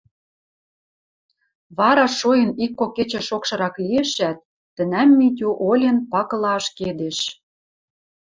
Вара 1.77 2.05
шоэн 2.17 2.49
ик-кок 2.63 2.91
кечӹ 2.97 3.21
шокшырак 3.27 3.75
лиэшӓт, 3.83 4.37
тӹнӓм 4.75 5.09
Митю 5.17 5.49
олен 5.69 5.97
пакыла 6.11 6.51
ашкедеш. 6.59 7.17